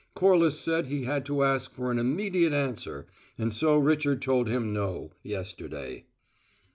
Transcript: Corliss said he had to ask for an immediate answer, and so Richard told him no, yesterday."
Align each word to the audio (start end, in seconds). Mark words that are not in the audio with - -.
Corliss 0.15 0.59
said 0.59 0.87
he 0.87 1.03
had 1.03 1.27
to 1.27 1.43
ask 1.43 1.75
for 1.75 1.91
an 1.91 1.99
immediate 1.99 2.53
answer, 2.53 3.05
and 3.37 3.53
so 3.53 3.77
Richard 3.77 4.19
told 4.19 4.47
him 4.47 4.73
no, 4.73 5.11
yesterday." 5.21 6.05